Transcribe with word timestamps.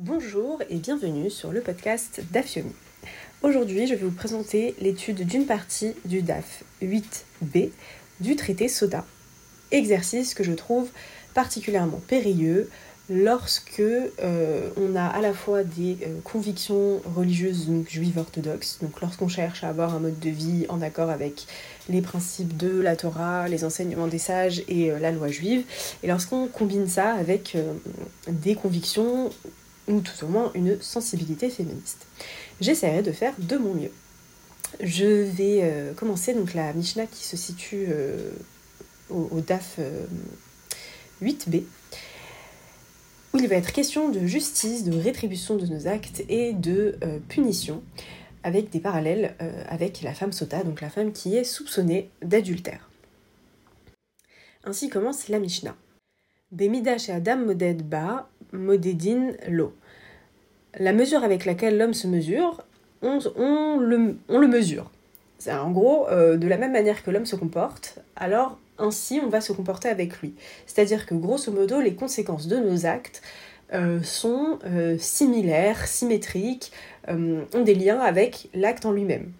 Bonjour 0.00 0.62
et 0.70 0.76
bienvenue 0.76 1.28
sur 1.28 1.50
le 1.50 1.60
podcast 1.60 2.22
d'Afiomi. 2.30 2.70
Aujourd'hui, 3.42 3.88
je 3.88 3.96
vais 3.96 4.04
vous 4.04 4.14
présenter 4.14 4.76
l'étude 4.80 5.26
d'une 5.26 5.44
partie 5.44 5.92
du 6.04 6.22
DAF 6.22 6.62
8b 6.80 7.70
du 8.20 8.36
traité 8.36 8.68
SODA, 8.68 9.04
exercice 9.72 10.34
que 10.34 10.44
je 10.44 10.52
trouve 10.52 10.88
particulièrement 11.34 12.00
périlleux 12.06 12.70
lorsque 13.10 13.80
euh, 13.80 14.70
on 14.76 14.94
a 14.94 15.04
à 15.04 15.20
la 15.20 15.32
fois 15.32 15.64
des 15.64 15.98
euh, 16.02 16.20
convictions 16.22 17.00
religieuses 17.16 17.68
juives 17.88 18.18
orthodoxes, 18.18 18.78
donc 18.80 19.00
lorsqu'on 19.00 19.28
cherche 19.28 19.64
à 19.64 19.68
avoir 19.68 19.96
un 19.96 19.98
mode 19.98 20.20
de 20.20 20.30
vie 20.30 20.66
en 20.68 20.80
accord 20.80 21.10
avec 21.10 21.46
les 21.88 22.02
principes 22.02 22.56
de 22.56 22.80
la 22.80 22.94
Torah, 22.94 23.48
les 23.48 23.64
enseignements 23.64 24.06
des 24.06 24.18
sages 24.18 24.62
et 24.68 24.92
euh, 24.92 25.00
la 25.00 25.10
loi 25.10 25.26
juive, 25.26 25.64
et 26.04 26.06
lorsqu'on 26.06 26.46
combine 26.46 26.86
ça 26.86 27.14
avec 27.14 27.56
des 28.28 28.54
convictions 28.54 29.30
ou 29.88 30.00
tout 30.00 30.24
au 30.24 30.28
moins 30.28 30.50
une 30.54 30.80
sensibilité 30.80 31.50
féministe. 31.50 32.06
J'essaierai 32.60 33.02
de 33.02 33.12
faire 33.12 33.34
de 33.38 33.56
mon 33.56 33.74
mieux. 33.74 33.92
Je 34.80 35.06
vais 35.06 35.94
commencer 35.96 36.34
donc 36.34 36.52
la 36.54 36.72
Mishnah 36.74 37.06
qui 37.06 37.24
se 37.24 37.36
situe 37.36 37.88
au, 39.08 39.28
au, 39.30 39.40
DAF 39.40 39.78
8b 41.22 41.62
où 43.32 43.38
il 43.38 43.48
va 43.48 43.56
être 43.56 43.72
question 43.72 44.08
de 44.08 44.26
justice, 44.26 44.84
de 44.84 44.96
rétribution 44.98 45.56
de 45.56 45.66
nos 45.66 45.86
actes 45.86 46.24
et 46.28 46.52
de 46.52 46.96
euh, 47.04 47.18
punition, 47.28 47.82
avec 48.42 48.70
des 48.70 48.80
parallèles 48.80 49.34
euh, 49.42 49.64
avec 49.68 50.02
la 50.02 50.14
femme 50.14 50.32
sota, 50.32 50.64
donc 50.64 50.80
la 50.80 50.90
femme 50.90 51.12
qui 51.12 51.36
est 51.36 51.44
soupçonnée 51.44 52.10
d'adultère. 52.22 52.88
Ainsi 54.64 54.88
commence 54.88 55.28
la 55.28 55.38
Mishnah. 55.38 55.76
Adam 57.08 57.36
moded 57.36 57.84
modedin 58.52 59.32
lo. 59.48 59.74
La 60.78 60.92
mesure 60.92 61.24
avec 61.24 61.44
laquelle 61.44 61.76
l'homme 61.76 61.94
se 61.94 62.06
mesure, 62.06 62.62
on, 63.02 63.78
le, 63.78 64.46
mesure. 64.46 64.90
En 65.48 65.70
gros, 65.70 66.08
euh, 66.08 66.36
de 66.36 66.46
la 66.46 66.56
même 66.56 66.72
manière 66.72 67.02
que 67.02 67.10
l'homme 67.10 67.26
se 67.26 67.36
comporte, 67.36 67.98
alors 68.16 68.58
ainsi 68.78 69.20
on 69.24 69.28
va 69.28 69.40
se 69.40 69.52
comporter 69.52 69.88
avec 69.88 70.20
lui. 70.20 70.34
C'est-à-dire 70.66 71.06
que 71.06 71.14
grosso 71.14 71.50
modo, 71.52 71.80
les 71.80 71.94
conséquences 71.94 72.46
de 72.46 72.56
nos 72.56 72.86
actes 72.86 73.22
euh, 73.72 74.02
sont 74.02 74.58
euh, 74.66 74.96
similaires, 74.98 75.86
symétriques, 75.86 76.72
ont 77.10 77.62
des 77.64 77.74
liens 77.74 78.00
avec 78.00 78.50
l'acte 78.52 78.84
en 78.84 78.92
lui-même. 78.92 79.32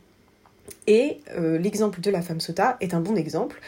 Et 0.87 1.21
l'exemple 1.37 2.01
de 2.01 2.11
la 2.11 2.23
femme 2.23 2.41
sota 2.41 2.79
est 2.81 2.95
un 2.95 3.01
bon 3.01 3.15
exemple 3.15 3.61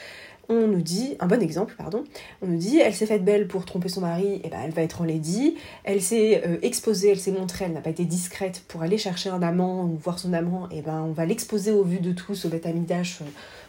on 0.50 0.66
nous 0.66 0.82
dit, 0.82 1.16
un 1.20 1.26
bon 1.28 1.40
exemple, 1.40 1.74
pardon, 1.78 2.04
on 2.42 2.48
nous 2.48 2.58
dit, 2.58 2.78
elle 2.78 2.92
s'est 2.92 3.06
faite 3.06 3.24
belle 3.24 3.46
pour 3.46 3.64
tromper 3.64 3.88
son 3.88 4.00
mari, 4.00 4.26
et 4.26 4.42
eh 4.44 4.48
ben 4.48 4.58
elle 4.64 4.72
va 4.72 4.82
être 4.82 5.00
en 5.00 5.04
lady, 5.04 5.54
elle 5.84 6.02
s'est 6.02 6.42
euh, 6.44 6.58
exposée, 6.62 7.10
elle 7.10 7.20
s'est 7.20 7.30
montrée, 7.30 7.66
elle 7.66 7.72
n'a 7.72 7.80
pas 7.80 7.90
été 7.90 8.04
discrète 8.04 8.64
pour 8.66 8.82
aller 8.82 8.98
chercher 8.98 9.30
un 9.30 9.42
amant 9.42 9.84
ou 9.84 9.96
voir 9.96 10.18
son 10.18 10.32
amant, 10.32 10.68
et 10.70 10.78
eh 10.78 10.82
ben 10.82 11.02
on 11.02 11.12
va 11.12 11.24
l'exposer 11.24 11.70
au 11.70 11.84
vu 11.84 12.00
de 12.00 12.12
tous 12.12 12.44
au 12.44 12.50
Amidash, 12.64 13.20
euh, 13.20 13.24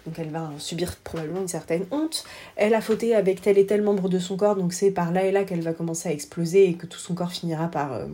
donc 0.07 0.17
elle 0.17 0.31
va 0.31 0.49
subir 0.57 0.95
probablement 0.97 1.41
une 1.41 1.47
certaine 1.47 1.85
honte. 1.91 2.23
Elle 2.55 2.73
a 2.73 2.81
fauté 2.81 3.13
avec 3.13 3.41
tel 3.41 3.59
et 3.59 3.67
tel 3.67 3.83
membre 3.83 4.09
de 4.09 4.17
son 4.17 4.35
corps, 4.35 4.55
donc 4.55 4.73
c'est 4.73 4.89
par 4.89 5.11
là 5.11 5.23
et 5.25 5.31
là 5.31 5.43
qu'elle 5.43 5.61
va 5.61 5.73
commencer 5.73 6.09
à 6.09 6.11
exploser 6.11 6.67
et 6.67 6.73
que 6.73 6.87
tout 6.87 6.97
son 6.97 7.13
corps 7.13 7.31
finira 7.31 7.67
par 7.67 7.93
euh, 7.93 8.07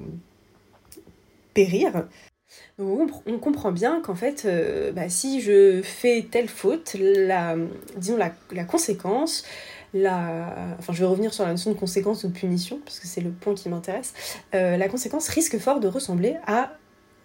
périr 1.54 2.06
on 2.80 3.40
comprend 3.40 3.72
bien 3.72 4.02
qu'en 4.02 4.16
fait, 4.16 4.44
euh, 4.46 4.92
bah, 4.92 5.10
si 5.10 5.42
je 5.42 5.82
fais 5.82 6.28
telle 6.30 6.48
faute, 6.48 6.96
la, 7.00 7.56
disons 7.96 8.18
la, 8.18 8.64
conséquence, 8.66 9.44
enfin 9.96 10.94
je 10.94 11.00
vais 11.00 11.06
revenir 11.06 11.34
sur 11.34 11.44
la 11.44 11.52
notion 11.52 11.72
de 11.72 11.78
conséquence 11.78 12.24
ou 12.24 12.28
de 12.28 12.34
punition, 12.34 12.80
parce 12.86 13.00
que 13.00 13.08
c'est 13.08 13.22
le 13.22 13.32
point 13.32 13.56
qui 13.56 13.70
m'intéresse, 13.70 14.14
euh, 14.54 14.78
la 14.78 14.90
conséquence 14.90 15.28
risque 15.30 15.58
fort 15.58 15.80
de 15.80 15.88
ressembler 15.88 16.36
à 16.46 16.74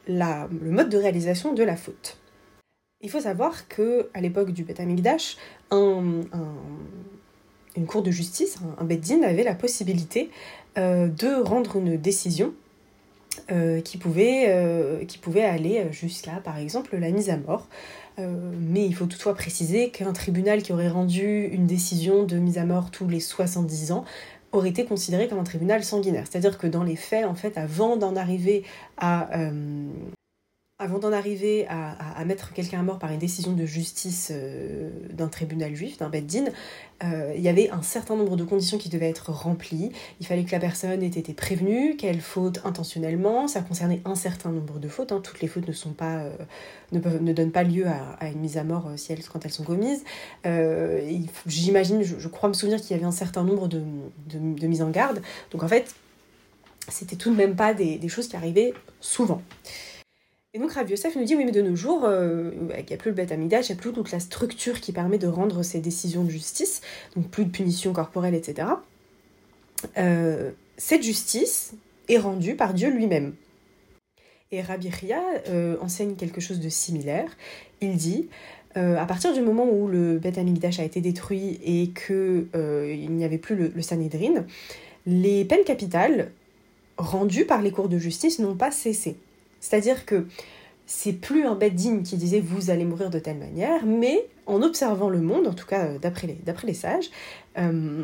le 0.09 0.71
mode 0.71 0.89
de 0.89 0.97
réalisation 0.99 1.53
de 1.53 1.63
la 1.63 1.77
faute. 1.77 2.17
Il 3.03 3.11
faut 3.11 3.21
savoir 3.21 3.69
que 3.69 4.09
à 4.15 4.21
l'époque 4.21 4.53
du 4.53 4.65
Beth 4.65 4.81
Amikdash, 4.81 5.37
un, 5.71 6.23
une 7.77 7.87
cour 7.87 8.03
de 8.03 8.11
justice, 8.11 8.59
un, 8.79 8.85
un 8.85 9.23
avait 9.23 9.45
la 9.45 9.55
possibilité 9.55 10.31
euh, 10.79 11.09
de 11.09 11.43
rendre 11.43 11.77
une 11.77 11.97
décision 11.97 12.55
euh, 13.51 13.81
qui, 13.81 13.99
pouvait, 13.99 14.47
euh, 14.49 15.05
qui 15.05 15.19
pouvait 15.19 15.45
aller 15.45 15.87
jusqu'à, 15.91 16.33
par 16.45 16.59
exemple, 16.59 16.97
la 16.97 17.11
mise 17.11 17.31
à 17.31 17.37
mort. 17.37 17.69
Euh, 18.19 18.53
mais 18.61 18.85
il 18.85 18.95
faut 18.95 19.07
toutefois 19.07 19.35
préciser 19.35 19.89
qu'un 19.89 20.13
tribunal 20.13 20.63
qui 20.63 20.73
aurait 20.73 20.91
rendu 20.91 21.47
une 21.47 21.67
décision 21.67 22.25
de 22.25 22.37
mise 22.37 22.59
à 22.59 22.67
mort 22.67 22.91
tous 22.91 23.09
les 23.09 23.21
70 23.21 23.93
ans 23.93 24.05
aurait 24.53 24.69
été 24.69 24.85
considéré 24.85 25.29
comme 25.29 25.39
un 25.39 25.45
tribunal 25.45 25.83
sanguinaire. 25.83 26.27
C'est-à-dire 26.31 26.59
que 26.59 26.67
dans 26.67 26.83
les 26.83 26.97
faits, 26.97 27.25
en 27.25 27.35
fait, 27.35 27.57
avant 27.57 27.97
d'en 27.97 28.17
arriver 28.17 28.65
à, 28.99 29.31
avant 30.83 30.99
d'en 30.99 31.13
arriver 31.13 31.67
à, 31.69 32.25
mettre 32.25 32.53
quelqu'un 32.53 32.81
à 32.81 32.83
mort 32.83 32.99
par 32.99 33.13
une 33.13 33.19
décision 33.19 33.53
de 33.53 33.65
justice 33.65 34.31
euh, 34.33 34.91
d'un 35.13 35.29
tribunal 35.29 35.75
juif, 35.77 35.99
d'un 35.99 36.09
Beddin, 36.09 36.47
euh, 37.05 37.33
il 37.37 37.41
y 37.41 37.49
avait 37.49 37.71
un 37.71 37.83
certain 37.83 38.17
nombre 38.17 38.37
de 38.37 38.43
conditions 38.43 38.79
qui 38.79 38.89
devaient 38.89 39.09
être 39.09 39.31
remplies. 39.31 39.93
Il 40.21 40.27
fallait 40.27 40.43
que 40.43 40.51
la 40.51 40.59
personne 40.59 41.03
ait 41.03 41.07
été 41.07 41.35
prévenue, 41.35 41.95
qu'elle 41.97 42.21
faute 42.21 42.61
intentionnellement. 42.65 43.47
Ça 43.47 43.61
concernait 43.61 44.03
un 44.05 44.17
certain 44.17 44.51
nombre 44.51 44.81
de 44.81 44.89
fautes. 44.89 45.13
Hein. 45.13 45.21
Toutes 45.23 45.41
les 45.41 45.47
fautes 45.47 45.69
ne 45.69 45.73
sont 45.73 45.93
pas, 45.93 46.19
euh, 46.19 46.31
ne, 46.91 47.33
donnent 47.33 47.53
pas 47.53 47.63
lieu 47.63 47.87
à, 47.87 48.29
une 48.29 48.41
mise 48.41 48.57
à 48.57 48.65
mort 48.65 48.91
si 48.97 49.13
elles, 49.13 49.23
quand 49.25 49.45
elles 49.45 49.53
sont 49.53 49.65
commises. 49.65 50.03
J'imagine, 51.47 52.03
je, 52.03 52.29
crois 52.29 52.49
me 52.49 52.55
souvenir 52.55 52.81
qu'il 52.81 52.91
y 52.91 52.95
avait 52.95 53.07
un 53.07 53.13
certain 53.13 53.45
nombre 53.45 53.69
de, 53.69 53.83
de, 54.27 54.67
mises 54.67 54.83
en 54.83 54.91
garde. 54.91 55.23
Donc 55.53 55.63
en 55.63 55.69
fait, 55.69 55.95
c'était 56.89 57.17
tout 57.17 57.31
de 57.31 57.37
même 57.37 57.55
pas 57.55 57.73
des 57.73 58.09
choses 58.09 58.27
qui 58.27 58.35
arrivaient 58.35 58.75
souvent. 59.01 59.43
Et 60.55 60.59
donc 60.59 60.73
Rav 60.73 60.91
Yosef 60.91 61.17
nous 61.17 61.25
dit 61.25 61.35
oui 61.35 61.47
mais 61.47 61.53
de 61.53 61.63
nos 61.63 61.75
jours, 61.75 62.05
euh, 62.05 62.51
il 62.79 62.85
n'y 62.85 62.93
a 62.93 62.97
plus 62.99 63.11
le 63.11 63.15
bête 63.15 63.33
amidash, 63.33 63.71
il 63.71 63.73
n'y 63.73 63.79
a 63.79 63.81
plus 63.81 63.93
toute 63.93 64.13
la 64.13 64.21
structure 64.21 64.81
qui 64.83 64.93
permet 64.93 65.17
de 65.17 65.27
rendre 65.27 65.63
ces 65.63 65.81
décisions 65.81 66.25
de 66.25 66.31
justice, 66.31 66.83
donc 67.17 67.29
plus 67.29 67.47
de 67.47 67.51
punition 67.51 67.95
corporelle, 67.95 68.35
etc. 68.35 68.69
Euh, 69.97 70.51
cette 70.77 71.03
justice 71.03 71.73
est 72.11 72.19
rendue 72.19 72.55
par 72.55 72.75
Dieu 72.75 72.91
lui-même. 72.91 73.35
Et 74.51 74.61
Rabbi 74.61 74.91
Ria 74.91 75.23
euh, 75.49 75.79
enseigne 75.81 76.17
quelque 76.17 76.43
chose 76.43 76.61
de 76.61 76.69
similaire. 76.69 77.35
Il 77.81 77.97
dit 77.97 78.29
à 78.75 79.05
partir 79.05 79.35
du 79.35 79.43
moment 79.43 79.69
où 79.71 79.87
le 79.87 80.19
Beth 80.19 80.39
Amikdash 80.39 80.81
a 80.81 80.85
été 80.85 81.03
détruit 81.03 81.61
et 81.63 81.91
qu'il 81.91 82.47
il 82.55 83.11
n'y 83.11 83.23
avait 83.23 83.37
plus 83.37 83.55
le, 83.55 83.69
le 83.69 83.83
Sanhedrin, 83.83 84.47
les 85.05 85.45
peines 85.45 85.65
capitales 85.65 86.31
rendues 86.97 87.45
par 87.45 87.61
les 87.61 87.71
cours 87.71 87.91
de 87.91 87.99
justice 87.99 88.39
n'ont 88.39 88.55
pas 88.55 88.71
cessé. 88.71 89.19
C'est-à-dire 89.63 90.05
que 90.05 90.27
c'est 90.87 91.13
plus 91.13 91.47
un 91.47 91.55
Beddin 91.55 92.03
qui 92.03 92.17
disait 92.17 92.41
vous 92.41 92.71
allez 92.71 92.85
mourir 92.85 93.09
de 93.09 93.19
telle 93.19 93.39
manière, 93.39 93.87
mais 93.87 94.27
en 94.47 94.61
observant 94.61 95.09
le 95.09 95.21
monde, 95.21 95.47
en 95.47 95.55
tout 95.55 95.67
cas 95.67 95.87
euh, 95.87 95.99
d'après 95.99 96.27
les, 96.27 96.39
les, 96.65 96.75
sages, 96.75 97.11
euh, 97.57 98.03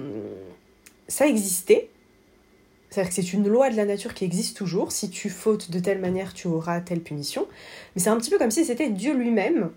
ça 1.09 1.27
existait. 1.27 1.91
C'est-à-dire 2.89 3.11
que 3.11 3.15
c'est 3.17 3.33
une 3.33 3.47
loi 3.49 3.69
de 3.69 3.77
la 3.77 3.85
nature 3.85 4.15
qui 4.15 4.25
existe 4.25 4.57
toujours. 4.57 4.93
Si 4.93 5.11
tu 5.11 5.29
fautes 5.29 5.71
de 5.71 5.79
telle 5.81 6.01
manière, 6.01 6.33
tu 6.33 6.47
auras 6.47 6.81
telle 6.81 7.01
punition. 7.01 7.47
Mais 7.95 8.01
c'est 8.01 8.09
un 8.09 8.17
petit 8.17 8.31
peu 8.31 8.39
comme 8.39 8.53
si 8.53 8.65
c'était 8.65 8.89
Dieu 8.89 9.13
lui-même 9.13 9.71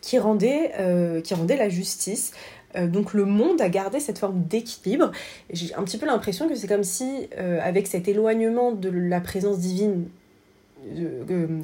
qui 0.00 0.18
rendait, 0.18 0.72
euh, 0.80 1.20
qui 1.20 1.34
rendait 1.34 1.56
la 1.56 1.68
justice. 1.68 2.32
donc 2.76 3.14
le 3.14 3.24
monde 3.24 3.60
a 3.60 3.68
gardé 3.68 4.00
cette 4.00 4.18
forme 4.18 4.42
d'équilibre. 4.44 5.12
J'ai 5.50 5.72
un 5.74 5.84
petit 5.84 5.98
peu 5.98 6.06
l'impression 6.06 6.48
que 6.48 6.56
c'est 6.56 6.66
comme 6.66 6.82
si, 6.82 7.28
avec 7.36 7.86
cet 7.86 8.08
éloignement 8.08 8.72
de 8.72 8.88
la 8.88 9.20
présence 9.20 9.60
divine 9.60 10.08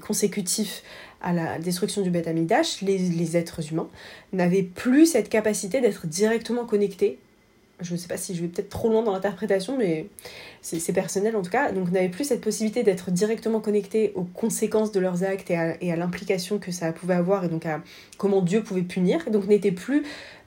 consécutif 0.01 0.83
à 1.23 1.33
la 1.33 1.59
destruction 1.59 2.03
du 2.03 2.11
Beth 2.11 2.27
Amidash, 2.27 2.81
les, 2.83 2.99
les 2.99 3.37
êtres 3.37 3.61
humains 3.71 3.89
n'avaient 4.33 4.63
plus 4.63 5.07
cette 5.07 5.29
capacité 5.29 5.81
d'être 5.81 6.07
directement 6.07 6.65
connectés. 6.65 7.19
Je 7.81 7.95
ne 7.95 7.99
sais 7.99 8.09
pas 8.09 8.17
si 8.17 8.35
je 8.35 8.43
vais 8.43 8.49
peut-être 8.49 8.69
trop 8.69 8.91
loin 8.91 9.03
dans 9.03 9.13
l'interprétation, 9.13 9.77
mais 9.79 10.07
c'est 10.61 10.93
personnel 10.93 11.35
en 11.37 11.43
tout 11.43 11.51
cas. 11.51 11.73
Donc, 11.73 11.91
n'avaient 11.91 12.11
plus 12.11 12.25
cette 12.25 12.43
possibilité 12.43 12.83
d'être 12.83 13.11
directement 13.11 13.61
connectés 13.61 14.13
aux 14.15 14.25
conséquences 14.25 14.93
de 14.93 15.01
leurs 15.01 15.25
actes 15.25 15.51
et 15.51 15.57
à, 15.57 15.97
l'implication 15.97 16.59
que 16.59 16.73
ça 16.73 16.93
pouvait 16.93 17.15
avoir 17.15 17.45
et 17.45 17.49
donc 17.49 17.65
à 17.67 17.83
comment 18.19 18.43
Dieu 18.43 18.63
pouvait 18.63 18.83
punir. 18.83 19.27
Et 19.27 19.31
donc, 19.31 19.47
n'étaient 19.47 19.73
plus, 19.73 20.05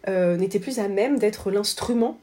euh, 0.08 0.38
plus 0.62 0.80
à 0.80 0.88
même 0.88 1.18
d'être 1.18 1.50
l'instrument 1.50 2.20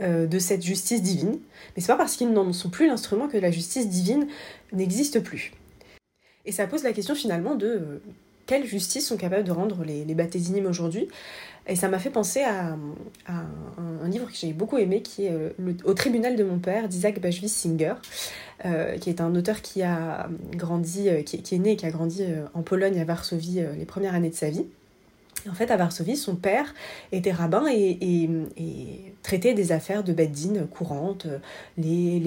euh, 0.00 0.26
de 0.26 0.38
cette 0.38 0.62
justice 0.62 1.02
divine. 1.02 1.40
Mais 1.74 1.82
c'est 1.82 1.88
pas 1.88 1.96
parce 1.96 2.16
qu'ils 2.16 2.32
n'en 2.32 2.52
sont 2.52 2.70
plus 2.70 2.86
l'instrument 2.86 3.26
que 3.26 3.36
la 3.36 3.50
justice 3.50 3.88
divine 3.88 4.28
n'existe 4.72 5.18
plus. 5.18 5.52
Et 6.44 6.52
ça 6.52 6.68
pose 6.68 6.84
la 6.84 6.92
question 6.92 7.16
finalement 7.16 7.56
de 7.56 7.66
euh, 7.66 8.02
quelle 8.46 8.64
justice 8.64 9.08
sont 9.08 9.16
capables 9.16 9.42
de 9.42 9.50
rendre 9.50 9.82
les, 9.82 10.04
les 10.04 10.66
aujourd'hui? 10.66 11.08
Et 11.66 11.74
ça 11.74 11.88
m'a 11.88 11.98
fait 11.98 12.10
penser 12.10 12.42
à, 12.42 12.76
un, 13.26 14.08
livre 14.08 14.28
que 14.28 14.36
j'ai 14.36 14.52
beaucoup 14.52 14.78
aimé 14.78 15.02
qui 15.02 15.26
est 15.26 15.32
euh, 15.32 15.50
Au 15.84 15.94
tribunal 15.94 16.36
de 16.36 16.44
mon 16.44 16.60
père 16.60 16.88
d'Isaac 16.88 17.20
Bashvis 17.20 17.48
Singer, 17.48 17.94
qui 19.00 19.10
est 19.10 19.20
un 19.20 19.34
auteur 19.34 19.62
qui 19.62 19.82
a 19.82 20.30
grandi, 20.52 21.08
qui, 21.26 21.42
qui, 21.42 21.54
est 21.56 21.58
né 21.58 21.72
et 21.72 21.76
qui 21.76 21.86
a 21.86 21.90
grandi 21.90 22.24
en 22.54 22.62
Pologne 22.62 23.00
à 23.00 23.04
Varsovie 23.04 23.62
les 23.76 23.84
premières 23.84 24.14
années 24.14 24.30
de 24.30 24.34
sa 24.34 24.48
vie 24.48 24.64
en 25.48 25.54
fait, 25.54 25.70
à 25.70 25.76
Varsovie, 25.76 26.16
son 26.16 26.36
père 26.36 26.74
était 27.12 27.32
rabbin 27.32 27.66
et, 27.68 28.28
traitait 29.22 29.54
des 29.54 29.72
affaires 29.72 30.04
de 30.04 30.12
Beddin 30.12 30.66
courantes, 30.66 31.26
les, 31.76 32.18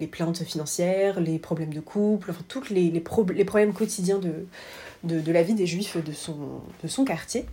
les, 0.00 0.06
plaintes 0.06 0.42
financières, 0.42 1.20
les 1.20 1.38
problèmes 1.38 1.72
de 1.72 1.80
couple, 1.80 2.30
enfin, 2.30 2.42
tous 2.48 2.70
les, 2.70 2.90
problèmes 3.00 3.72
quotidiens 3.72 4.18
de, 4.18 5.32
la 5.32 5.42
vie 5.42 5.54
des 5.54 5.66
juifs 5.66 5.96
de 5.96 6.12
son 6.88 7.04
quartier. 7.04 7.46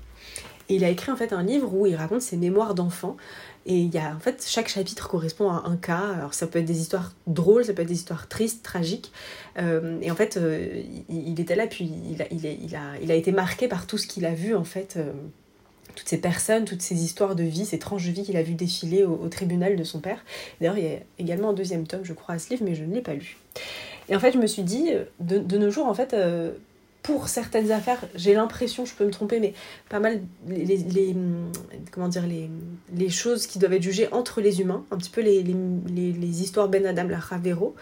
Et 0.71 0.75
il 0.75 0.85
a 0.85 0.89
écrit 0.89 1.11
en 1.11 1.17
fait 1.17 1.33
un 1.33 1.43
livre 1.43 1.73
où 1.73 1.85
il 1.85 1.95
raconte 1.95 2.21
ses 2.21 2.37
mémoires 2.37 2.75
d'enfant 2.75 3.17
et 3.65 3.75
il 3.75 3.93
y 3.93 3.97
a, 3.97 4.15
en 4.15 4.19
fait, 4.19 4.43
chaque 4.47 4.69
chapitre 4.69 5.07
correspond 5.07 5.51
à 5.51 5.63
un 5.67 5.75
cas. 5.75 6.13
Alors, 6.15 6.33
ça 6.33 6.47
peut 6.47 6.59
être 6.59 6.65
des 6.65 6.79
histoires 6.79 7.13
drôles, 7.27 7.65
ça 7.65 7.73
peut 7.73 7.81
être 7.81 7.87
des 7.89 7.95
histoires 7.95 8.27
tristes, 8.27 8.63
tragiques. 8.63 9.11
Euh, 9.59 9.99
et 10.01 10.09
en 10.09 10.15
fait, 10.15 10.37
euh, 10.37 10.81
il, 11.09 11.39
était 11.39 11.55
là, 11.55 11.67
puis 11.67 11.91
il 12.31 13.11
a, 13.11 13.15
été 13.15 13.31
marqué 13.31 13.67
par 13.67 13.85
tout 13.85 13.97
ce 13.99 14.07
qu'il 14.07 14.25
a 14.25 14.33
vu, 14.33 14.55
en 14.55 14.63
fait. 14.63 14.95
Euh, 14.97 15.11
toutes 15.93 16.07
ces 16.07 16.17
personnes, 16.17 16.63
toutes 16.63 16.81
ces 16.81 17.03
histoires 17.03 17.35
de 17.35 17.43
vie, 17.43 17.65
ces 17.65 17.77
tranches 17.77 18.07
de 18.07 18.11
vie 18.11 18.23
qu'il 18.23 18.37
a 18.37 18.43
vu 18.43 18.53
défiler 18.53 19.03
au, 19.03 19.27
tribunal 19.27 19.75
de 19.75 19.83
son 19.83 19.99
père. 19.99 20.23
D'ailleurs, 20.59 20.77
il 20.77 20.85
y 20.85 20.87
a 20.87 20.99
également 21.19 21.49
un 21.49 21.53
deuxième 21.53 21.85
tome, 21.85 22.05
je 22.05 22.13
crois, 22.13 22.35
à 22.35 22.39
ce 22.39 22.49
livre, 22.49 22.63
mais 22.65 22.75
je 22.75 22.85
ne 22.85 22.93
l'ai 22.93 23.01
pas 23.01 23.13
lu. 23.13 23.37
Et 24.07 24.15
en 24.15 24.19
fait, 24.19 24.31
je 24.31 24.37
me 24.37 24.47
suis 24.47 24.63
dit, 24.63 24.89
de, 25.19 25.37
de 25.37 25.57
nos 25.57 25.69
jours, 25.69 25.87
en 25.87 25.93
fait, 25.93 26.15
pour 27.03 27.29
certaines 27.29 27.71
affaires, 27.71 27.99
j'ai 28.15 28.33
l'impression, 28.33 28.85
je 28.85 28.93
peux 28.93 29.05
me 29.05 29.11
tromper, 29.11 29.39
mais 29.39 29.53
pas 29.89 29.99
mal 29.99 30.21
les, 30.47 30.69
choses 33.09 33.47
qui 33.47 33.57
doivent 33.57 33.73
être 33.73 33.81
jugées 33.81 34.07
entre 34.11 34.39
les 34.39 34.61
humains, 34.61 34.85
un 34.91 34.97
petit 34.97 35.09
peu 35.09 35.21
les, 35.21 36.41
histoires 36.41 36.69
Ben 36.69 36.85
Adam, 36.85 37.07
la 37.07 37.19
Ravero, 37.19 37.75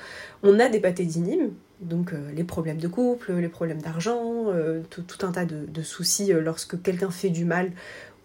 on 0.44 0.60
a 0.60 0.70
des 0.70 0.80
pâtés 0.80 1.04
dynimes, 1.04 1.52
donc 1.82 2.14
euh, 2.14 2.32
les 2.34 2.46
problèmes 2.46 2.78
de 2.78 2.88
couple, 2.88 3.34
les 3.34 3.50
problèmes 3.50 3.82
d'argent, 3.82 4.46
euh, 4.48 4.82
tout, 4.90 5.04
un 5.22 5.32
tas 5.32 5.46
de, 5.46 5.82
soucis 5.82 6.32
euh, 6.32 6.40
lorsque 6.40 6.82
quelqu'un 6.82 7.12
fait 7.12 7.30
du 7.30 7.44
mal 7.44 7.72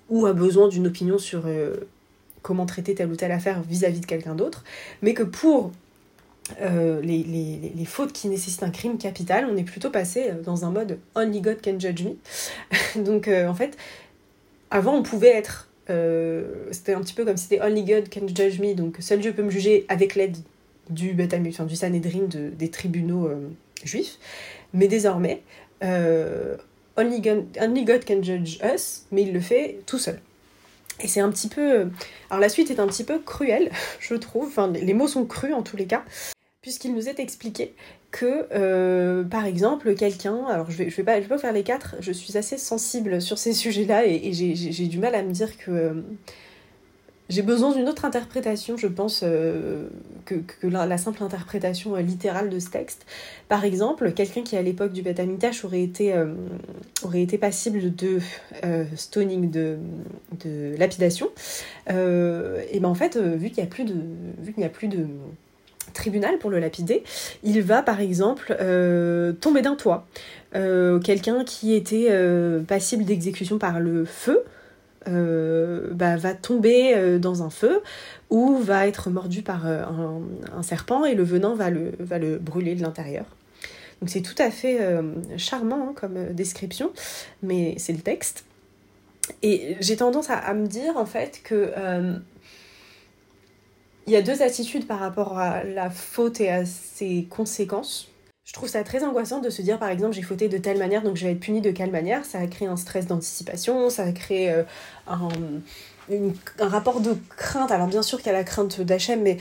ou 0.09 0.27
a 0.27 0.33
besoin 0.33 0.69
d'une 0.69 0.87
opinion 0.87 1.19
sur 1.19 1.45
comment 2.43 2.67
traiter 2.67 2.95
telle 2.95 3.11
ou 3.11 3.17
telle 3.17 3.33
affaire 3.33 3.63
vis-à-vis 3.63 3.99
-vis 3.99 4.03
de 4.03 4.07
quelqu'un 4.07 4.35
d'autre, 4.35 4.65
mais 5.01 5.15
que 5.15 5.23
pour 5.23 5.73
euh, 6.61 7.01
les, 7.01 7.23
les, 7.23 7.73
les, 7.75 7.85
fautes 7.87 8.13
qui 8.13 8.29
nécessitent 8.29 8.63
un 8.63 8.71
crime 8.71 8.99
capital, 8.99 9.47
on 9.51 9.57
est 9.57 9.65
plutôt 9.65 9.89
passé 9.89 10.29
euh, 10.29 10.43
dans 10.43 10.67
un 10.67 10.71
mode 10.71 10.99
Only 11.15 11.41
God 11.41 11.63
can 11.63 11.79
judge 11.81 12.03
me. 12.03 12.17
Donc 13.03 13.29
euh, 13.29 13.49
en 13.49 13.55
fait, 13.55 13.77
avant 14.71 14.95
on 14.95 15.03
pouvait 15.03 15.35
être. 15.35 15.69
c'était 16.71 16.93
un 16.93 17.01
petit 17.01 17.15
peu 17.15 17.25
comme 17.25 17.39
si 17.39 17.45
c'était 17.45 17.63
Only 17.63 17.85
God 17.85 18.11
can 18.11 18.29
judge 18.29 18.61
me, 18.61 18.75
donc 18.75 18.97
seul 19.01 19.21
Dieu 19.21 19.33
peut 19.33 19.43
me 19.43 19.51
juger 19.51 19.87
avec 19.89 20.15
l'aide 20.15 20.37
du 20.91 21.17
enfin, 21.19 21.65
du 21.65 21.77
Sanhedrin 21.77 22.27
de, 22.29 22.51
des 22.51 22.71
tribunaux 22.71 23.31
juifs. 23.85 24.19
Mais 24.75 24.89
désormais, 24.89 25.43
only 25.83 27.21
God, 27.21 27.47
only 27.61 27.85
God 27.85 28.05
can 28.05 28.23
judge 28.23 28.59
us, 28.63 29.05
mais 29.13 29.23
il 29.23 29.33
le 29.33 29.41
fait 29.41 29.81
tout 29.87 29.99
seul. 29.99 30.21
Et 31.01 31.09
c'est 31.09 31.21
un 31.21 31.31
petit 31.31 31.49
peu. 31.49 31.89
Alors 32.31 32.41
la 32.41 32.49
suite 32.49 32.71
est 32.71 32.81
un 32.81 32.87
petit 32.87 33.05
peu 33.05 33.19
cruelle, 33.19 33.71
je 34.01 34.15
trouve. 34.15 34.49
Enfin, 34.49 34.71
les 34.73 34.95
mots 34.95 35.09
sont 35.09 35.25
crus 35.27 35.55
en 35.55 35.63
tous 35.63 35.77
les 35.77 35.87
cas 35.87 36.05
puisqu'il 36.65 36.95
nous 36.95 37.11
est 37.11 37.21
expliqué 37.21 37.75
que, 38.11 38.47
euh, 38.55 39.23
par 39.23 39.45
exemple, 39.45 39.95
quelqu'un, 39.95 40.47
alors 40.47 40.71
je 40.71 40.79
vais, 40.79 40.89
je 40.89 40.97
vais, 40.97 41.03
pas, 41.03 41.21
je 41.21 41.29
vais 41.29 41.37
faire 41.37 41.53
les 41.53 41.63
quatre, 41.63 41.97
je 42.01 42.11
suis 42.11 42.39
assez 42.39 42.57
sensible 42.57 43.21
sur 43.21 43.37
ces 43.37 43.53
sujets-là 43.63 44.07
et, 44.07 44.33
j'ai 44.33 44.87
du 44.87 44.99
mal 44.99 45.15
à 45.15 45.23
me 45.23 45.31
dire 45.31 45.59
que 45.59 45.71
euh, 45.71 45.93
j'ai 47.29 47.43
besoin 47.43 47.75
d'une 47.75 47.87
autre 47.87 48.07
interprétation, 48.07 48.79
je 48.79 48.87
pense, 48.87 49.21
euh, 49.25 49.89
que, 50.25 50.37
la, 50.63 50.97
simple 50.97 51.23
interprétation 51.23 51.97
littérale 51.97 52.49
de 52.49 52.59
ce 52.59 52.71
texte. 52.71 53.05
Par 53.49 53.67
exemple, 53.67 54.13
quelqu'un 54.13 54.41
qui 54.41 54.57
à 54.57 54.63
l'époque 54.63 54.95
du 54.95 55.03
Beth 55.03 55.21
aurait 55.65 55.83
été, 55.83 56.15
aurait 57.03 57.23
été 57.23 57.37
passible 57.37 57.95
de 57.95 58.21
stoning, 58.97 59.51
de, 59.51 59.77
de 60.43 60.75
lapidation, 60.79 61.29
et 61.91 62.81
ben 62.81 62.89
en 62.89 62.95
fait, 62.95 63.19
vu 63.19 63.51
qu'il 63.51 63.63
n'y 63.63 63.69
a 63.69 63.71
plus 63.71 63.85
de... 63.85 63.97
Vu 64.39 64.55
qu'il 64.55 64.61
n'y 64.61 64.67
a 64.67 64.71
plus 64.71 64.89
de 64.89 65.07
tribunal 65.95 66.39
pour 66.39 66.51
le 66.51 66.59
lapider, 66.59 67.03
il 67.43 67.63
va 67.63 67.83
par 67.83 68.01
exemple 68.01 68.55
euh, 68.61 69.33
tomber 69.33 69.63
d'un 69.63 69.77
toit. 69.77 70.07
Euh, 70.55 71.01
quelqu'un 71.01 71.45
qui 71.45 71.75
était 71.75 72.09
euh, 72.11 72.61
passible 72.61 73.05
d'exécution 73.05 73.59
par 73.59 73.81
le 73.81 74.05
feu 74.05 74.45
bah, 75.07 76.17
va 76.17 76.33
tomber 76.33 77.19
dans 77.19 77.43
un 77.43 77.51
feu 77.51 77.83
ou 78.31 78.57
va 78.57 78.87
être 78.87 79.11
mordu 79.11 79.43
par 79.43 79.67
un, 79.67 80.23
serpent 80.63 81.05
et 81.05 81.15
le 81.15 81.23
venin 81.23 81.55
va 81.55 81.69
le, 81.69 81.93
va 82.01 82.19
le 82.19 82.39
brûler 82.39 82.75
de 82.75 82.81
l'intérieur. 82.81 83.27
Donc 84.01 84.09
c'est 84.09 84.23
tout 84.23 84.35
à 84.39 84.51
fait 84.51 84.79
charmant 85.37 85.91
hein, 85.91 85.93
comme 85.95 86.33
description, 86.33 86.91
mais 87.43 87.75
c'est 87.77 87.93
le 87.93 87.99
texte. 87.99 88.47
Et 89.43 89.77
j'ai 89.81 89.97
tendance 89.97 90.31
à, 90.31 90.39
à, 90.39 90.55
me 90.55 90.67
dire 90.67 90.97
en 90.97 91.05
fait 91.05 91.43
que 91.45 91.71
il 94.07 94.13
y 94.13 94.17
a 94.17 94.23
deux 94.23 94.43
attitudes 94.43 94.87
par 94.87 94.99
rapport 94.99 95.39
à 95.39 95.65
la 95.65 95.91
faute 95.91 96.41
et 96.41 96.51
à 96.51 96.65
ses 96.65 97.27
conséquences. 97.31 98.09
Je 98.45 98.53
trouve 98.53 98.69
ça 98.69 98.85
très 98.85 99.03
angoissant 99.03 99.41
de 99.41 99.49
se 99.49 99.63
dire 99.63 99.79
par 99.79 99.89
exemple 99.89 100.13
j'ai 100.13 100.23
fauté 100.23 100.49
de 100.49 100.59
telle 100.59 100.79
manière 100.79 101.03
donc 101.03 101.17
je 101.17 101.25
vais 101.25 101.33
être 101.33 101.41
puni 101.41 101.63
de 101.63 101.71
quelle 101.71 101.91
manière. 101.91 102.27
Ça 102.27 102.39
a 102.39 102.47
créé 102.47 102.69
un 102.69 102.77
stress 102.77 103.07
d'anticipation, 103.07 103.89
ça 103.89 104.03
a 104.05 104.13
créé 104.13 104.51
euh, 104.51 104.65
un, 105.07 105.29
rapport 106.59 107.01
de 107.01 107.17
crainte. 107.39 107.73
Alors 107.73 107.87
bien 107.87 108.03
sûr 108.03 108.19
qu'il 108.19 108.27
y 108.27 108.35
a 108.35 108.37
la 108.37 108.45
crainte 108.45 108.83
d'Hachem, 108.83 109.23
mais 109.23 109.39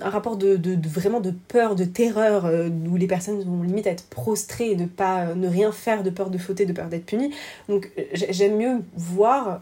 un 0.00 0.08
rapport 0.08 0.38
de, 0.38 0.58
vraiment 0.88 1.20
de 1.20 1.30
peur, 1.30 1.76
de 1.76 1.84
terreur 1.84 2.46
euh, 2.46 2.70
où 2.88 2.96
les 2.96 3.06
personnes 3.06 3.42
vont 3.44 3.62
limite 3.62 3.86
être 3.86 4.08
prostrées 4.08 4.70
et 4.70 4.76
de 4.76 4.86
pas 4.86 5.26
euh, 5.26 5.34
ne 5.34 5.48
rien 5.48 5.70
faire 5.70 6.02
de 6.02 6.08
peur 6.08 6.30
de 6.30 6.38
fauter, 6.38 6.64
de 6.64 6.72
peur 6.72 6.88
d'être 6.88 7.04
puni. 7.04 7.34
Donc 7.68 7.90
j'aime 8.14 8.56
mieux 8.56 8.78
voir, 8.96 9.60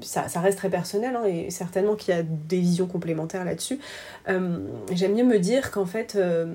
ça, 0.00 0.40
reste 0.40 0.58
très 0.58 0.70
personnel 0.70 1.16
hein, 1.16 1.24
et 1.24 1.50
certainement 1.50 1.94
qu'il 1.94 2.14
y 2.14 2.16
a 2.16 2.22
des 2.22 2.58
visions 2.58 2.86
complémentaires 2.86 3.44
là-dessus. 3.44 3.78
Euh, 4.28 4.58
j'aime 4.92 5.14
mieux 5.14 5.24
me 5.24 5.38
dire 5.38 5.70
qu'en 5.70 5.86
fait, 5.86 6.14
euh, 6.16 6.46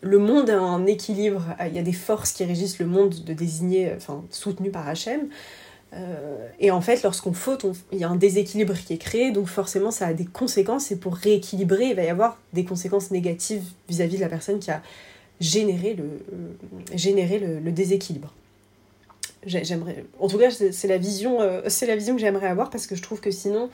le 0.00 0.18
monde 0.18 0.50
a 0.50 0.58
un 0.58 0.86
équilibre, 0.86 1.44
il 1.66 1.74
y 1.74 1.78
a 1.78 1.82
des 1.82 1.92
forces 1.92 2.32
qui 2.32 2.44
régissent 2.44 2.78
le 2.78 2.86
monde 2.86 3.14
de 3.24 3.32
désigner, 3.32 3.92
enfin, 3.96 4.24
soutenu 4.30 4.70
par 4.70 4.88
Hachem. 4.88 5.28
Euh, 5.92 6.48
et 6.60 6.70
en 6.70 6.80
fait, 6.80 7.02
lorsqu'on 7.02 7.32
faute, 7.32 7.66
il 7.92 7.98
y 7.98 8.04
a 8.04 8.08
un 8.08 8.16
déséquilibre 8.16 8.74
qui 8.74 8.94
est 8.94 8.98
créé, 8.98 9.32
donc 9.32 9.48
forcément 9.48 9.90
ça 9.90 10.06
a 10.06 10.14
des 10.14 10.24
conséquences, 10.24 10.92
et 10.92 10.96
pour 10.96 11.16
rééquilibrer, 11.16 11.88
il 11.88 11.96
va 11.96 12.04
y 12.04 12.08
avoir 12.08 12.38
des 12.52 12.64
conséquences 12.64 13.10
négatives 13.10 13.64
vis-à-vis 13.88 14.16
de 14.16 14.20
la 14.20 14.28
personne 14.28 14.60
qui 14.60 14.70
a 14.70 14.82
généré 15.40 15.96
le 15.96 17.72
déséquilibre 17.72 18.32
j'aimerais 19.46 20.04
en 20.18 20.28
tout 20.28 20.38
cas 20.38 20.50
c'est 20.50 20.88
la 20.88 20.98
vision 20.98 21.40
euh, 21.40 21.62
c'est 21.68 21.86
la 21.86 21.96
vision 21.96 22.14
que 22.14 22.20
j'aimerais 22.20 22.48
avoir 22.48 22.70
parce 22.70 22.86
que 22.86 22.94
je 22.94 23.02
trouve 23.02 23.20
que 23.20 23.30
sinon 23.30 23.70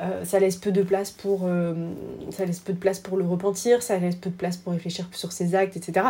euh, 0.00 0.24
ça 0.24 0.38
laisse 0.38 0.56
peu 0.56 0.72
de 0.72 0.82
place 0.82 1.10
pour 1.10 1.42
euh, 1.44 1.74
ça 2.30 2.44
laisse 2.44 2.60
peu 2.60 2.72
de 2.72 2.78
place 2.78 2.98
pour 2.98 3.16
le 3.16 3.24
repentir 3.24 3.82
ça 3.82 3.98
laisse 3.98 4.16
peu 4.16 4.30
de 4.30 4.34
place 4.34 4.56
pour 4.56 4.72
réfléchir 4.72 5.08
sur 5.12 5.32
ses 5.32 5.54
actes 5.54 5.76
etc 5.76 6.06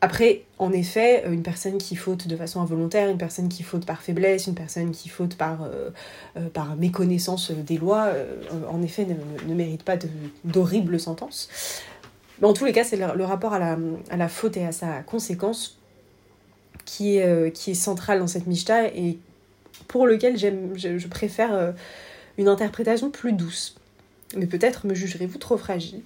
après 0.00 0.44
en 0.58 0.72
effet 0.72 1.24
une 1.28 1.42
personne 1.42 1.76
qui 1.78 1.96
faute 1.96 2.28
de 2.28 2.36
façon 2.36 2.60
involontaire 2.60 3.10
une 3.10 3.18
personne 3.18 3.48
qui 3.48 3.64
faute 3.64 3.84
par 3.84 4.00
faiblesse 4.00 4.46
une 4.46 4.54
personne 4.54 4.92
qui 4.92 5.08
faute 5.08 5.36
par 5.36 5.68
par 6.54 6.76
méconnaissance 6.76 7.50
des 7.50 7.78
lois 7.78 8.12
en 8.70 8.80
effet 8.82 9.06
ne, 9.46 9.54
mérite 9.54 9.82
pas 9.82 9.96
d'horribles 10.44 11.00
sentences. 11.00 11.48
Mais 12.40 12.46
en 12.46 12.52
tous 12.52 12.64
les 12.64 12.72
cas 12.72 12.84
c'est 12.84 12.96
le, 12.96 13.06
le, 13.16 13.24
rapport 13.24 13.52
à 13.54 13.58
la, 13.58 13.76
à 14.10 14.16
la 14.16 14.28
faute 14.28 14.56
et 14.56 14.64
à 14.64 14.70
sa 14.70 15.02
conséquence 15.02 15.77
qui 16.88 17.18
est, 17.18 17.26
euh, 17.26 17.50
qui 17.50 17.72
est 17.72 17.74
central 17.74 18.18
dans 18.18 18.26
cette 18.26 18.46
Mishta 18.46 18.86
et 18.88 19.18
pour 19.88 20.06
lequel 20.06 20.38
j'aime, 20.38 20.72
je, 20.74 21.06
préfère 21.06 21.54
euh, 21.54 21.72
une 22.38 22.48
interprétation 22.48 23.10
plus 23.10 23.32
douce. 23.32 23.76
Mais 24.34 24.46
peut-être 24.46 24.86
me 24.86 24.94
jugerez-vous 24.94 25.38
trop 25.38 25.58
fragile. 25.58 26.00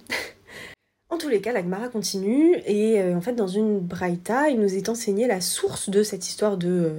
en 1.09 1.17
tous 1.17 1.29
les 1.29 1.39
cas, 1.39 1.53
la 1.53 1.63
continue 1.87 2.57
et 2.65 2.99
euh, 2.99 3.15
en 3.15 3.21
fait 3.21 3.31
dans 3.31 3.47
une 3.47 3.79
braïta, 3.79 4.49
il 4.49 4.59
nous 4.59 4.75
est 4.75 4.89
enseigné 4.89 5.25
la 5.25 5.39
source 5.39 5.89
de 5.89 6.03
cette 6.03 6.27
histoire 6.27 6.57
de, 6.57 6.91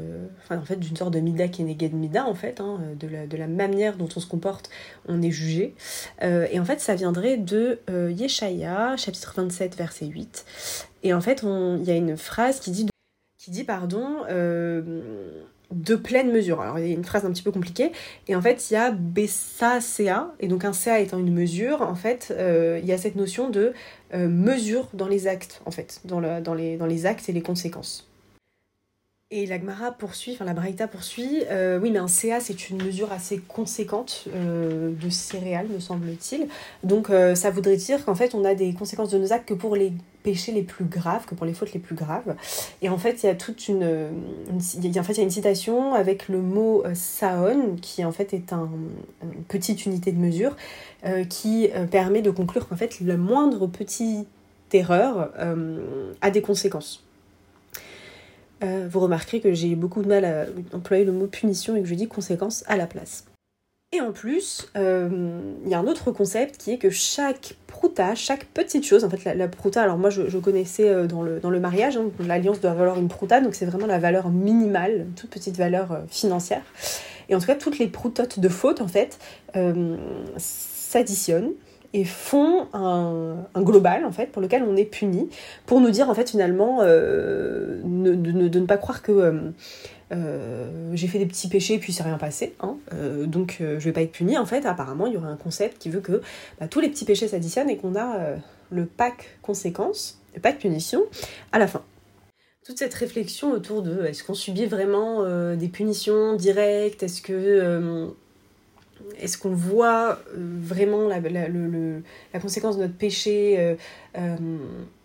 en 0.51 0.65
fait 0.65 0.77
d'une 0.77 0.97
sorte 0.97 1.13
de 1.13 1.21
mida 1.21 1.49
keneged 1.49 1.93
mida 1.93 2.25
en 2.25 2.35
fait, 2.35 2.61
hein, 2.61 2.81
de, 2.99 3.07
la, 3.07 3.27
de 3.27 3.37
la 3.37 3.49
manière 3.49 3.99
dont 3.99 4.09
on 4.17 4.21
se 4.21 4.27
comporte, 4.27 4.71
on 5.09 5.21
est 5.21 5.31
jugé. 5.31 5.75
et 6.23 6.59
en 6.59 6.65
fait, 6.65 6.81
ça 6.81 6.95
viendrait 6.95 7.37
de 7.37 7.81
Yeshaya, 7.91 8.97
chapitre 8.97 9.35
27, 9.37 9.77
verset 9.77 10.07
8. 10.07 10.47
Et 11.03 11.13
en 11.13 11.21
fait, 11.21 11.43
il 11.43 11.85
y 11.85 11.91
a 11.91 11.97
une 11.97 12.17
phrase 12.17 12.61
qui 12.61 12.71
dit 12.71 12.87
qui 13.45 13.51
dit, 13.51 13.65
pardon, 13.65 14.23
euh, 14.31 14.81
de 15.71 15.97
pleine 15.97 16.33
mesure. 16.33 16.63
Alors, 16.63 16.79
il 16.79 16.89
y 16.89 16.91
a 16.91 16.95
une 16.95 17.05
phrase 17.05 17.27
un 17.27 17.31
petit 17.31 17.43
peu 17.43 17.53
compliquée. 17.53 17.93
Et 18.27 18.35
en 18.35 18.41
fait, 18.41 18.71
il 18.71 18.75
y 18.75 18.77
a 18.77 18.91
BSA, 18.91 19.83
CA. 19.83 20.33
Et 20.41 20.49
donc, 20.49 20.65
un 20.65 20.73
CA 20.73 20.99
étant 21.01 21.19
une 21.19 21.33
mesure, 21.33 21.83
en 21.83 21.95
fait, 21.95 22.35
euh, 22.35 22.81
il 22.83 22.89
y 22.89 22.93
a 22.93 22.97
cette 22.97 23.17
notion 23.17 23.51
de 23.51 23.75
euh, 24.15 24.29
mesure 24.29 24.89
dans 24.95 25.09
les 25.09 25.27
actes, 25.27 25.61
en 25.67 25.71
fait, 25.71 26.01
dans, 26.07 26.21
le, 26.21 26.41
dans, 26.41 26.55
les, 26.55 26.79
dans 26.79 26.87
les 26.87 27.05
actes 27.05 27.29
et 27.29 27.33
les 27.33 27.43
conséquences. 27.43 28.11
Et 29.37 29.47
l'Agmara 29.47 29.91
poursuit, 29.91 30.35
enfin 30.35 30.45
la 30.45 30.55
Braïta 30.55 30.87
poursuit, 30.87 31.43
euh, 31.51 31.81
oui 31.81 31.91
mais 31.91 31.99
un 31.99 32.07
CA 32.07 32.39
c'est 32.39 32.71
une 32.71 32.81
mesure 32.81 33.11
assez 33.11 33.39
conséquente 33.39 34.29
euh, 34.33 34.93
de 34.93 35.11
céréales 35.11 35.67
me 35.67 35.81
semble-t-il. 35.81 36.47
Donc 36.85 37.11
euh, 37.11 37.35
ça 37.35 37.51
voudrait 37.51 37.77
dire 37.77 38.05
qu'en 38.05 38.15
fait 38.15 38.37
on 38.37 38.45
a 38.45 38.55
des 38.55 38.73
conséquences 38.75 39.11
de 39.11 39.19
nos 39.19 39.33
actes 39.33 39.49
que 39.49 39.55
pour 39.55 39.75
les 39.75 39.93
péchés 40.23 40.53
les 40.53 40.63
plus 40.63 40.85
graves, 40.85 41.27
que 41.27 41.35
pour 41.35 41.47
les 41.47 41.53
fautes 41.53 41.73
les 41.73 41.81
plus 41.81 41.97
graves. 41.97 42.37
Et 42.81 42.89
en 42.89 42.97
fait 42.97 43.25
il 43.25 43.27
y 43.27 43.29
a 43.29 43.35
toute 43.35 43.67
une, 43.67 44.09
citation 44.61 45.95
avec 45.95 46.29
le 46.29 46.41
mot 46.41 46.85
saon 46.95 47.75
qui 47.83 48.05
en 48.05 48.13
fait 48.13 48.35
est 48.35 48.53
un, 48.53 48.71
une 49.25 49.43
petite 49.49 49.85
unité 49.85 50.13
de 50.13 50.19
mesure 50.19 50.57
qui 51.29 51.71
permet 51.91 52.23
de 52.23 52.31
conclure 52.31 52.69
qu'en 52.69 52.77
fait 52.77 53.01
la 53.01 53.17
moindre 53.17 53.67
petite 53.67 54.29
erreur 54.73 55.33
a 56.21 56.31
des 56.31 56.41
conséquences. 56.41 57.04
Euh, 58.63 58.89
vous 58.91 59.01
remarquerez 59.01 59.41
que 59.41 59.53
j'ai 59.53 59.75
beaucoup 59.75 60.03
de 60.03 60.09
mal 60.09 60.25
à 60.25 60.47
employer 60.73 61.05
le 61.05 61.13
mot 61.13 61.27
punition 61.27 61.77
et 61.77 61.83
que 61.83 61.89
je 61.89 61.95
dis 61.95 62.09
conséquence 62.09 62.65
à 62.67 62.77
la 62.77 62.87
place. 62.87 63.25
Et 63.93 64.01
en 64.01 64.11
plus, 64.11 64.69
euh, 64.77 65.39
il 65.65 65.71
y 65.71 65.75
a 65.75 65.79
un 65.79 65.87
autre 65.87 66.11
concept 66.11 66.57
qui 66.57 66.73
est 66.73 66.79
que 66.79 66.91
chaque 66.91 67.57
prouta, 67.69 68.15
chaque 68.15 68.47
petite 68.47 68.85
chose, 68.85 69.05
en 69.05 69.11
fait 69.11 69.35
la, 69.35 69.47
prouta, 69.47 69.83
alors 69.83 69.99
moi 69.99 70.11
je, 70.11 70.39
connaissais 70.39 70.89
euh, 70.89 71.07
dans 71.07 71.23
le, 71.23 71.39
dans 71.39 71.51
le 71.51 71.61
mariage, 71.61 71.97
hein, 71.97 72.11
l'alliance 72.19 72.61
doit 72.61 72.75
valoir 72.75 72.99
une 72.99 73.07
prouta, 73.07 73.41
donc 73.41 73.55
c'est 73.55 73.67
vraiment 73.67 73.87
la 73.87 73.99
valeur 73.99 74.31
minimale, 74.31 75.07
toute 75.15 75.31
petite 75.31 75.57
valeur 75.57 76.03
financière. 76.09 76.63
Et 77.29 77.37
en 77.37 77.39
tout 77.39 77.47
cas, 77.47 77.55
toutes 77.55 77.79
les 77.79 77.87
proutotes 77.87 78.41
de 78.41 78.49
faute, 78.49 78.81
en 78.81 78.89
fait, 78.89 79.19
s'additionnent 80.37 81.53
et 81.95 82.05
font 82.05 82.67
un, 82.75 83.47
global 83.57 84.05
en 84.05 84.13
fait 84.13 84.27
pour 84.27 84.43
lequel 84.43 84.65
on 84.65 84.77
est 84.77 84.85
puni 84.85 85.31
pour 85.65 85.81
nous 85.81 85.91
dire 85.91 86.11
en 86.11 86.15
fait 86.15 86.29
finalement 86.29 86.81
euh, 86.83 87.81
de, 87.85 88.59
ne 88.59 88.67
pas 88.67 88.77
croire 88.77 89.01
que 89.01 89.13
euh, 89.13 89.33
euh, 90.13 90.91
j'ai 90.93 91.07
fait 91.07 91.21
des 91.21 91.27
petits 91.27 91.49
péchés 91.49 91.79
puis 91.79 91.93
c'est 91.93 92.03
rien 92.03 92.19
passé 92.19 92.55
hein, 92.61 92.77
donc 93.27 93.57
je 93.61 93.79
vais 93.79 93.93
pas 93.93 94.03
être 94.03 94.13
puni 94.13 94.37
en 94.37 94.45
fait. 94.45 94.67
Apparemment 94.67 95.07
il 95.07 95.15
y 95.15 95.17
aurait 95.17 95.29
un 95.29 95.37
concept 95.37 95.79
qui 95.79 95.89
veut 95.89 96.01
que 96.01 96.21
bah, 96.61 96.69
tous 96.69 96.81
les 96.81 96.89
petits 96.89 97.05
péchés 97.05 97.29
s'additionnent 97.29 97.71
et 97.71 97.77
qu'on 97.77 97.95
a 97.95 98.19
le 98.71 98.87
pack 98.87 99.39
conséquence 99.41 100.21
le 100.35 100.41
pack 100.41 100.59
punition 100.59 101.03
à 101.53 101.61
la 101.61 101.69
fin. 101.69 101.83
Toute 102.67 102.79
cette 102.79 102.95
réflexion 102.95 103.53
autour 103.53 103.83
de 103.83 104.05
est-ce 104.05 104.25
qu'on 104.25 104.35
subit 104.35 104.67
vraiment 104.67 105.25
des 105.55 105.69
punitions 105.69 106.35
directes? 106.35 107.05
Est-ce 107.05 107.23
que 107.23 108.15
est-ce 109.19 109.39
qu'on 109.39 109.55
voit 109.55 110.19
euh, 110.37 110.59
vraiment 110.61 111.09
la, 111.09 111.21
conséquence 112.41 112.77
de 112.77 112.83
notre 112.83 112.97
péché 112.97 113.57
euh, 113.59 113.75
euh, 114.19 114.37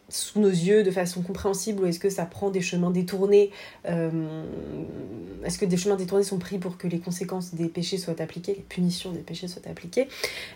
sous 0.09 0.39
nos 0.39 0.49
yeux 0.49 0.83
de 0.83 0.91
façon 0.91 1.21
compréhensible 1.21 1.83
ou 1.83 1.85
est-ce 1.85 1.99
que 1.99 2.09
ça 2.09 2.25
prend 2.25 2.49
des 2.49 2.61
chemins 2.61 2.91
détournés 2.91 3.51
Est-ce 3.85 5.57
que 5.57 5.65
des 5.65 5.77
chemins 5.77 5.95
détournés 5.95 6.23
sont 6.23 6.39
pris 6.39 6.57
pour 6.57 6.77
que 6.77 6.87
les 6.87 6.99
conséquences 6.99 7.53
des 7.53 7.67
péchés 7.67 7.97
soient 7.97 8.19
appliquées, 8.21 8.55
les 8.55 8.65
punitions 8.67 9.11
des 9.11 9.19
péchés 9.19 9.47
soient 9.47 9.67
appliquées? 9.69 10.07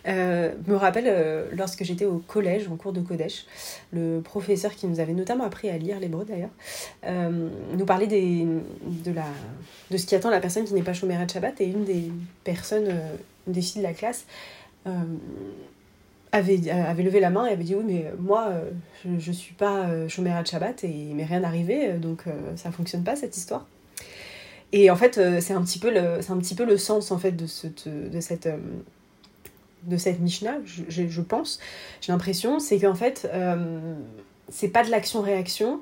Me 0.06 0.76
rappelle 0.76 1.48
lorsque 1.56 1.84
j'étais 1.84 2.06
au 2.06 2.18
collège, 2.18 2.68
en 2.68 2.76
cours 2.76 2.94
de 2.94 3.02
Kodesh, 3.02 3.46
le 3.92 4.22
professeur 4.22 4.74
qui 4.76 4.88
nous 4.88 5.00
avait 5.00 5.14
notamment 5.14 5.44
appris 5.44 5.70
à 5.70 5.78
lire 5.78 6.00
l'hébreu 6.00 6.26
d'ailleurs, 6.26 6.50
nous 7.78 7.86
parlait 7.86 8.08
des, 8.08 8.46
de, 9.06 9.12
la, 9.12 9.26
de 9.92 9.98
ce 9.98 10.06
qui 10.06 10.16
attend 10.16 10.30
la 10.30 10.40
personne 10.40 10.66
qui 10.66 10.74
n'est 10.74 10.84
pas 10.84 10.94
chômeur 10.94 11.26
de 11.26 11.32
Shabbat 11.32 11.62
et 11.62 11.66
une 11.66 11.86
des 11.86 12.12
personnes 12.44 12.92
une 13.48 13.54
des 13.54 13.62
filles 13.62 13.82
de 13.82 13.88
la 13.88 13.94
classe, 13.94 14.26
euh, 14.88 14.92
avait, 16.34 16.70
avait 16.70 17.04
levé 17.04 17.20
la 17.22 17.30
main 17.30 17.46
et 17.46 17.52
avait 17.52 17.64
dit 17.64 17.76
oui 17.76 17.84
mais 17.86 18.12
moi 18.20 18.48
euh, 18.50 18.70
je, 19.06 19.30
ne 19.30 19.36
suis 19.36 19.54
pas 19.54 19.88
euh, 19.88 20.10
chômeur 20.10 20.42
de 20.42 20.48
Shabbat 20.48 20.84
et 20.84 20.90
il 20.90 21.16
m'est 21.16 21.24
rien 21.24 21.44
arrivé 21.44 21.94
donc 21.94 22.26
ça 22.56 22.72
fonctionne 22.72 23.04
pas 23.04 23.16
cette 23.16 23.38
histoire. 23.38 23.66
Et 24.74 24.90
en 24.90 24.96
fait 24.96 25.20
c'est 25.40 25.54
un 25.54 25.62
petit 25.62 25.80
peu 25.80 25.94
le 25.94 26.22
c'est 26.22 26.32
un 26.32 26.38
petit 26.38 26.56
peu 26.56 26.66
le 26.66 26.78
sens 26.78 27.12
en 27.12 27.18
fait 27.18 27.32
de, 27.32 27.46
ce, 27.46 27.68
de 27.88 28.20
cette 28.20 28.50
de 29.84 29.98
cette 29.98 30.20
Mishnah 30.20 30.58
je, 30.66 31.08
je 31.08 31.22
pense. 31.22 31.60
J'ai 32.02 32.12
l'impression 32.12 32.60
c'est 32.60 32.80
qu'en 32.80 32.96
fait 32.96 33.30
c'est 34.50 34.70
pas 34.70 34.84
de 34.84 34.90
l'action-réaction 34.90 35.82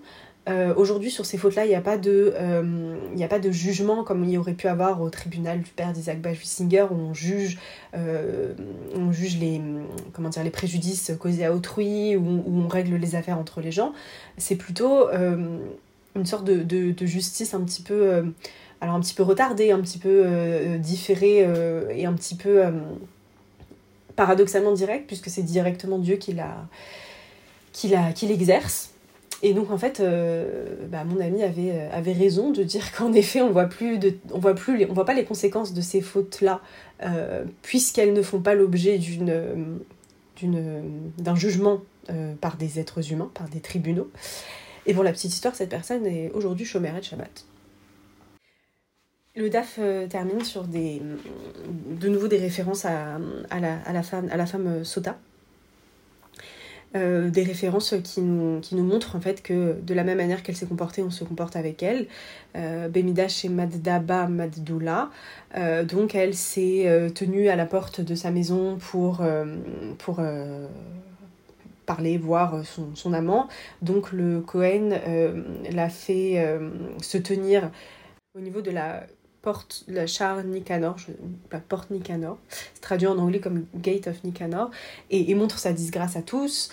euh, 0.50 0.74
aujourd'hui, 0.75 1.12
sur 1.12 1.25
ces 1.25 1.38
fautes-là, 1.38 1.65
il 1.65 1.69
n'y 1.69 1.75
a, 1.75 1.81
pas 1.81 1.98
de, 2.00 2.33
euh, 2.36 2.95
a 3.19 3.27
pas 3.27 3.38
de 3.38 3.51
jugement 3.51 4.03
comme 4.03 4.24
il 4.24 4.31
y 4.31 4.38
aurait 4.39 4.55
pu 4.55 4.67
avoir 4.67 5.01
au 5.01 5.10
tribunal 5.12 5.62
du 5.62 5.69
père 5.69 5.93
d'Isaac 5.93 6.19
Bachwissinger 6.19 6.88
où 6.89 6.95
on 6.95 7.13
juge, 7.13 7.60
euh, 7.95 8.53
on 8.95 9.12
juge 9.12 9.38
les, 9.38 9.62
comment 10.13 10.29
dire, 10.29 10.43
les 10.43 10.50
préjudices 10.50 11.12
causés 11.19 11.45
à 11.45 11.53
autrui, 11.53 12.15
où, 12.15 12.43
on 12.48 12.67
règle 12.67 12.95
les 12.95 13.13
affaires 13.15 13.38
entre 13.38 13.62
les 13.62 13.71
gens. 13.71 13.93
C'est 14.38 14.55
plutôt 14.55 15.10
une 15.12 16.25
sorte 16.25 16.43
de, 16.43 16.63
de, 16.63 17.05
justice 17.05 17.53
un 17.53 17.62
petit 17.62 17.83
peu, 17.83 18.24
alors 18.81 18.95
un 18.95 19.00
petit 19.00 19.13
peu 19.13 19.21
retardée, 19.24 19.71
un 19.71 19.81
petit 19.81 20.00
peu 20.00 20.25
différée 20.79 21.48
et 21.91 22.05
un 22.05 22.13
petit 22.13 22.36
peu 22.36 22.63
paradoxalement 24.15 24.74
directe, 24.74 25.05
puisque 25.05 25.29
c'est 25.29 25.43
directement 25.43 26.00
Dieu 26.00 26.15
qui 26.15 26.33
l'exerce. 28.27 28.91
Et 29.43 29.53
donc 29.53 29.71
en 29.71 29.77
fait, 29.77 30.00
euh, 30.00 30.75
bah, 30.89 31.03
mon 31.03 31.19
ami 31.19 31.41
avait, 31.43 31.71
euh, 31.71 31.89
avait 31.91 32.13
raison 32.13 32.51
de 32.51 32.63
dire 32.63 32.91
qu'en 32.98 33.13
effet, 33.13 33.41
on 33.41 33.51
voit 33.51 33.65
plus 33.65 33.98
de, 33.98 34.13
on 34.31 34.39
voit 34.39 34.53
plus, 34.53 34.86
on 34.89 34.93
voit 34.93 35.05
pas 35.05 35.13
les 35.13 35.25
conséquences 35.25 35.74
de 35.74 35.81
ces 35.81 36.01
fautes-là, 36.01 36.62
euh, 37.03 37.43
puisqu'elles 37.62 38.13
ne 38.13 38.21
font 38.21 38.39
pas 38.39 38.53
l'objet 38.53 38.98
d'une, 38.98 39.79
d'une, 40.36 41.12
d'un 41.17 41.36
jugement 41.36 41.81
par 42.41 42.57
des 42.57 42.77
êtres 42.77 43.13
humains, 43.13 43.31
par 43.33 43.48
des 43.48 43.62
tribunaux. 43.62 44.10
Et 44.86 44.93
pour 44.93 45.03
la 45.03 45.13
petite 45.13 45.31
histoire, 45.31 45.55
cette 45.55 45.69
personne 45.69 46.05
est 46.05 46.29
aujourd'hui 46.33 46.65
chômeur 46.65 46.95
de 46.95 47.01
Shabbat. 47.01 47.45
Le 49.38 49.50
DAF 49.50 49.79
termine 50.10 50.43
sur 50.43 50.63
des, 50.63 51.01
de 52.01 52.10
nouveau 52.10 52.27
des 52.27 52.39
références 52.39 52.83
à, 52.83 53.17
à, 53.50 53.60
la, 53.62 53.77
à 53.86 53.93
la, 53.93 54.03
femme, 54.03 54.27
à 54.29 54.36
la 54.36 54.45
femme 54.45 54.83
Sota, 54.83 55.17
euh, 56.93 57.29
des 57.29 57.43
références 57.43 57.95
qui 58.03 58.19
nous, 58.21 58.62
montrent 58.74 59.15
en 59.15 59.21
fait 59.21 59.41
que 59.41 59.77
de 59.81 59.93
la 59.93 60.03
même 60.03 60.17
manière 60.17 60.43
qu'elle 60.43 60.57
s'est 60.57 60.65
comportée, 60.65 61.01
on 61.01 61.10
se 61.10 61.24
comporte 61.24 61.55
avec 61.55 61.81
elle. 61.83 62.07
Euh, 62.57 62.89
Bemida 62.89 63.29
chez 63.29 63.48
Maddaba 63.48 64.27
Maddoula. 64.27 65.10
Euh, 65.55 65.86
donc 65.86 66.15
elle 66.15 66.36
s'est 66.36 66.89
euh, 66.89 67.10
tenue 67.10 67.48
à 67.48 67.55
la 67.55 67.65
porte 67.65 68.01
de 68.01 68.13
sa 68.13 68.29
maison 68.29 68.77
pour, 68.77 69.24
pour 70.00 70.21
parler, 71.86 72.17
voir 72.17 72.65
son, 72.65 72.93
son, 72.95 73.13
amant. 73.13 73.48
Donc 73.81 74.12
le 74.12 74.41
Cohen 74.41 74.89
l'a 75.71 75.89
fait 75.89 76.45
se 77.01 77.17
tenir 77.17 77.71
au 78.36 78.41
niveau 78.41 78.62
de 78.62 78.71
la 78.71 79.05
porte, 79.41 79.83
la 79.88 80.07
char 80.07 80.43
Nicanor, 80.43 80.98
je, 80.98 81.12
pas 81.50 81.60
porte 81.60 81.89
Nicanor, 81.91 82.38
c'est 82.50 82.81
traduit 82.81 83.07
en 83.07 83.17
anglais 83.17 83.39
comme 83.39 83.65
Gate 83.75 84.07
of 84.07 84.24
Nicanor, 84.24 84.71
et, 85.10 85.33
montre 85.36 85.60
sa 85.60 85.74
disgrâce 85.74 86.15
à 86.15 86.21
tous. 86.21 86.71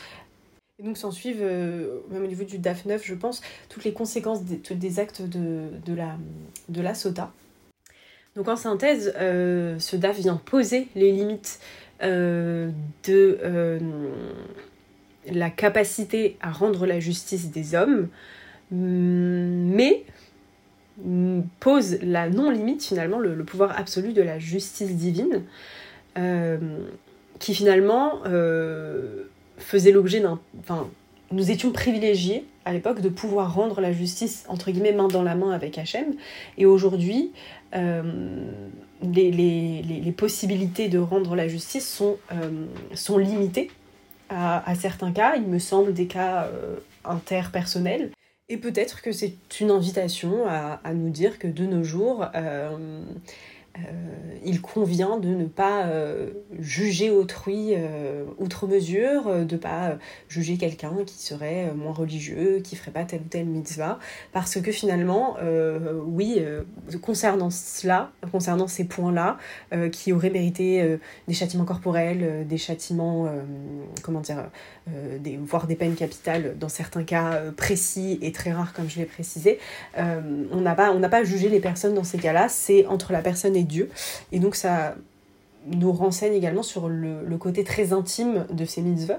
Et 0.79 0.85
donc 0.85 0.97
s'en 0.97 1.11
suivent, 1.11 1.43
euh, 1.43 2.01
même 2.11 2.23
au 2.23 2.27
niveau 2.27 2.45
du 2.45 2.59
DAF 2.59 2.85
9, 2.85 3.03
je 3.05 3.15
pense, 3.15 3.43
toutes 3.69 3.85
les 3.85 3.93
conséquences 3.93 4.43
des, 4.45 5.01
actes 5.01 5.23
de, 5.23 5.71
de, 5.85 5.95
la, 5.95 6.17
de 6.69 6.81
la 6.81 6.95
SOTA. 6.95 7.33
Donc 8.37 8.49
en 8.49 8.57
synthèse, 8.57 9.13
euh, 9.17 9.79
ce 9.79 9.97
DAF 9.97 10.19
vient 10.19 10.37
poser 10.37 10.89
les 10.95 11.11
limites 11.11 11.59
euh, 12.03 12.71
de 13.05 13.81
la 15.27 15.51
capacité 15.51 16.37
à 16.41 16.53
rendre 16.53 16.87
la 16.87 17.01
justice 17.01 17.51
des 17.51 17.75
hommes, 17.75 18.09
mais 18.71 20.05
pose 21.61 21.99
la 22.03 22.29
non-limite 22.29 22.85
finalement, 22.85 23.19
le, 23.19 23.45
pouvoir 23.45 23.79
absolu 23.79 24.13
de 24.13 24.23
la 24.23 24.39
justice 24.39 24.97
divine, 24.97 25.43
euh, 26.17 26.59
qui 27.39 27.55
finalement 27.55 28.21
euh, 28.27 29.25
faisait 29.59 29.93
l'objet 29.93 30.21
d'un... 30.21 30.41
Enfin, 30.61 30.89
nous 31.31 31.51
étions 31.51 31.73
privilégiés 31.73 32.47
à 32.65 32.73
l'époque 32.73 33.01
de 33.01 33.09
pouvoir 33.09 33.55
rendre 33.55 33.81
la 33.81 33.93
justice, 33.93 34.45
entre 34.49 34.71
guillemets, 34.71 34.93
main 34.93 35.09
dans 35.09 35.23
la 35.23 35.35
main 35.35 35.53
avec 35.53 35.79
Hachem, 35.79 36.15
et 36.57 36.67
aujourd'hui, 36.67 37.33
euh, 37.75 38.03
les, 39.03 40.15
possibilités 40.17 40.89
de 40.89 40.99
rendre 40.99 41.37
la 41.37 41.49
justice 41.49 41.89
sont, 41.89 43.19
limitées 43.19 43.71
à, 44.31 44.75
certains 44.75 45.13
cas, 45.13 45.37
il 45.37 45.45
me 45.45 45.59
semble 45.59 45.95
des 45.95 46.07
cas 46.07 46.51
interpersonnels, 47.05 48.11
et 48.49 48.57
peut-être 48.57 49.03
que 49.03 49.13
c'est 49.13 49.37
une 49.61 49.71
invitation 49.71 50.47
à, 50.49 50.81
nous 50.95 51.11
dire 51.11 51.39
que 51.39 51.47
de 51.47 51.67
nos 51.67 51.85
jours, 51.85 52.27
euh, 52.35 53.03
il 54.45 54.61
convient 54.61 55.19
de 55.19 55.29
ne 55.29 55.45
pas 55.45 55.87
juger 56.59 57.11
autrui 57.11 57.75
outre 58.39 58.67
mesure, 58.67 59.47
de 59.47 59.57
pas 59.57 59.99
juger 60.29 60.57
quelqu'un 60.57 60.95
qui 61.07 61.19
serait 61.19 61.73
moins 61.75 61.93
religieux, 61.93 62.61
qui 62.63 62.77
ferait 62.77 62.91
pas 62.91 63.05
telle 63.05 63.21
ou 63.21 63.29
telle 63.29 63.47
mitzvah, 63.47 63.99
parce 64.33 64.61
que 64.61 64.73
finalement, 64.73 65.37
oui, 66.07 66.43
concernant 67.03 67.51
cela, 67.51 68.11
concernant 68.33 68.67
ces 68.67 68.85
points-là, 68.85 69.39
qui 69.93 70.13
auraient 70.13 70.31
mérité 70.31 70.99
des 71.27 71.35
châtiments 71.35 71.65
corporels, 71.65 72.47
des 72.49 72.59
châtiments, 72.59 73.29
comment 74.03 74.21
dire, 74.21 74.51
des, 75.21 75.37
voire 75.37 75.67
des 75.67 75.77
peines 75.77 75.95
capitales 75.95 76.57
dans 76.59 76.69
certains 76.69 77.05
cas 77.05 77.41
précis 77.57 78.19
et 78.23 78.33
très 78.33 78.53
rares, 78.53 78.73
comme 78.73 78.89
je 78.89 78.99
l'ai 78.99 79.05
précisé, 79.05 79.59
on 79.97 80.61
n'a 80.61 80.75
pas, 80.75 80.93
pas 81.09 81.25
jugé 81.25 81.49
les 81.49 81.61
personnes 81.61 81.95
dans 81.95 82.05
ces 82.05 82.19
cas-là, 82.19 82.49
c'est 82.49 82.87
entre 82.87 83.13
la 83.13 83.21
personne 83.21 83.55
et 83.57 83.58
Dieu. 83.63 83.91
Et 84.33 84.39
donc 84.39 84.55
ça 84.55 84.95
nous 85.67 85.93
renseigne 85.93 86.35
également 86.35 86.63
sur 86.63 86.89
le, 86.89 87.37
côté 87.39 87.65
très 87.65 87.93
intime 87.93 88.47
de 88.51 88.65
ces 88.65 88.83
mitzvot. 88.83 89.15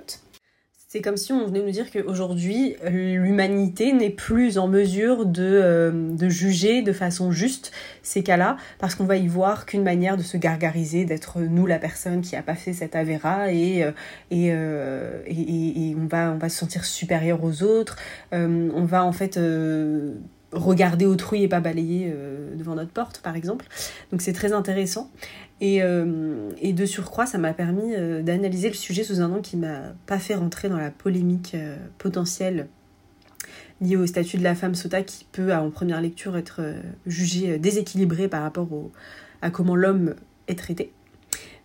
C'est 0.92 1.02
comme 1.02 1.18
si 1.18 1.32
on 1.32 1.46
venait 1.46 1.62
nous 1.62 1.70
dire 1.70 1.92
qu'aujourd'hui, 1.92 2.76
l'humanité 2.90 3.94
n'est 3.94 4.10
plus 4.10 4.58
en 4.58 4.68
mesure 4.68 5.28
de, 5.28 5.44
euh, 5.44 5.92
de, 5.92 6.30
juger 6.30 6.82
de 6.82 6.94
façon 6.94 7.32
juste 7.32 7.72
ces 8.02 8.24
cas-là, 8.24 8.58
parce 8.80 8.96
qu'on 8.96 9.06
va 9.06 9.18
y 9.18 9.28
voir 9.28 9.68
qu'une 9.68 9.84
manière 9.84 10.18
de 10.18 10.24
se 10.24 10.36
gargariser, 10.36 11.06
d'être 11.06 11.42
nous 11.42 11.68
la 11.68 11.78
personne 11.78 12.22
qui 12.22 12.36
a 12.36 12.42
pas 12.42 12.56
fait 12.56 12.74
cette 12.74 12.96
avéra, 12.96 13.52
et, 13.52 13.84
euh, 13.84 13.92
euh, 14.34 15.22
et, 15.28 15.40
et, 15.40 15.90
et, 15.92 15.96
on, 15.96 16.08
va, 16.08 16.32
on 16.32 16.40
va 16.40 16.50
se 16.50 16.58
sentir 16.58 16.84
supérieur 16.84 17.44
aux 17.44 17.62
autres, 17.62 17.96
on 18.32 18.86
va 18.86 19.06
en 19.06 19.12
fait 19.12 19.40
regarder 20.52 21.06
autrui 21.06 21.44
et 21.44 21.48
pas 21.48 21.60
balayer 21.60 22.12
euh, 22.14 22.56
devant 22.56 22.76
notre 22.76 22.92
porte, 22.92 23.22
par 23.22 23.36
exemple. 23.36 23.66
Donc 24.12 24.22
c'est 24.22 24.34
très 24.34 24.54
intéressant. 24.54 25.12
Et, 25.62 25.84
euh, 25.84 26.50
et 26.62 26.74
de 26.74 26.86
surcroît, 26.86 27.26
ça 27.26 27.38
m'a 27.38 27.54
permis 27.54 27.96
euh, 27.96 28.22
d'analyser 28.22 28.70
le 28.70 28.76
sujet 28.76 29.04
sous 29.04 29.22
un 29.22 29.32
angle 29.32 29.42
qui 29.42 29.58
m'a 29.58 29.94
pas 30.06 30.20
fait 30.20 30.36
rentrer 30.36 30.70
dans 30.70 30.78
la 30.78 30.92
polémique 30.92 31.56
potentielle 31.98 32.68
liée 33.82 33.96
au 33.96 34.06
statut 34.06 34.38
de 34.38 34.44
la 34.44 34.56
femme 34.56 34.76
sota 34.76 35.04
qui 35.04 35.26
peut, 35.32 35.54
en 35.54 35.70
première 35.70 36.02
lecture, 36.02 36.36
être 36.36 36.62
jugée 37.06 37.58
déséquilibrée 37.58 38.28
par 38.28 38.42
rapport 38.42 38.68
à 39.42 39.50
comment 39.52 39.76
l'homme 39.76 40.16
est 40.48 40.58
traité 40.58 40.92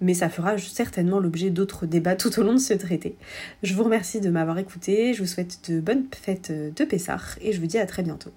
mais 0.01 0.13
ça 0.13 0.29
fera 0.29 0.59
certainement 0.59 1.19
l'objet 1.19 1.51
d'autres 1.51 1.87
débats 1.87 2.17
tout 2.17 2.39
au 2.39 2.43
long 2.43 2.53
de 2.53 2.59
ce 2.59 2.75
traité. 2.75 3.17
Je 3.63 3.75
vous 3.75 3.85
remercie 3.85 4.21
de 4.21 4.29
m'avoir 4.29 4.59
écouté, 4.59 5.15
je 5.15 5.23
vous 5.23 5.29
souhaite 5.29 5.71
de 5.71 5.81
bonnes 5.81 6.05
fêtes 6.15 6.53
de 6.53 6.85
Pessah 6.85 7.21
et 7.41 7.53
je 7.53 7.61
vous 7.61 7.67
dis 7.67 7.79
à 7.79 7.87
très 7.87 8.03
bientôt. 8.03 8.33